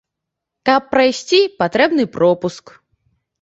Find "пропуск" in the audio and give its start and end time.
2.17-2.65